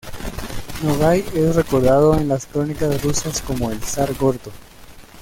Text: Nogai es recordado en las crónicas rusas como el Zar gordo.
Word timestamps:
Nogai 0.81 1.23
es 1.35 1.55
recordado 1.55 2.15
en 2.17 2.27
las 2.27 2.47
crónicas 2.47 3.03
rusas 3.03 3.39
como 3.39 3.69
el 3.69 3.83
Zar 3.83 4.11
gordo. 4.15 4.51